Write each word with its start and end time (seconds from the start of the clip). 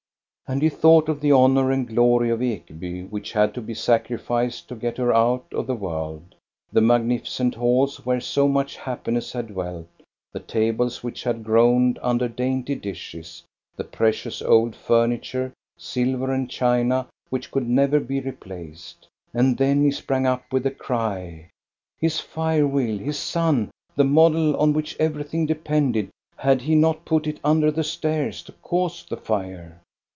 And 0.47 0.61
he 0.61 0.67
thought 0.67 1.07
of 1.07 1.21
the 1.21 1.31
honor 1.31 1.71
and 1.71 1.87
glory 1.87 2.29
of 2.29 2.41
Ekeby 2.41 3.03
which 3.09 3.31
had 3.31 3.39
had 3.41 3.53
to 3.53 3.61
be 3.61 3.73
sacrificed 3.73 4.67
to 4.67 4.75
get 4.75 4.97
her 4.97 5.13
out 5.15 5.45
of 5.53 5.65
the 5.65 5.75
world,— 5.75 6.35
the 6.73 6.81
magnificent 6.81 7.55
halls, 7.55 8.05
where 8.05 8.19
so 8.19 8.49
much 8.49 8.75
hap 8.75 9.05
piness 9.05 9.31
had 9.31 9.47
dwelt, 9.47 9.87
the 10.33 10.41
tables 10.41 11.05
which 11.05 11.23
had 11.23 11.45
groaned 11.45 11.97
under 12.01 12.27
dainty 12.27 12.75
dishes, 12.75 13.43
the 13.77 13.85
precious 13.85 14.41
old 14.41 14.75
furniture, 14.75 15.53
silver 15.77 16.33
and 16.33 16.49
china, 16.49 17.07
which 17.29 17.49
could 17.49 17.69
never 17.69 18.01
be 18.01 18.19
replaced— 18.19 19.07
And 19.33 19.55
then 19.57 19.81
he 19.85 19.91
sprang 19.91 20.27
up 20.27 20.43
with 20.51 20.65
a 20.65 20.71
cry. 20.71 21.47
His 21.97 22.19
fire 22.19 22.67
wheel, 22.67 22.97
his 22.97 23.17
sun, 23.17 23.69
the 23.95 24.03
model 24.03 24.57
on 24.57 24.73
which 24.73 24.97
everything 24.99 25.45
depended, 25.45 26.09
had 26.35 26.63
he 26.63 26.75
not 26.75 27.05
put 27.05 27.25
it 27.25 27.39
under 27.41 27.71
the 27.71 27.85
stairs 27.85 28.43
to 28.43 28.51
cause 28.61 29.05
the 29.05 29.15
fire 29.15 29.79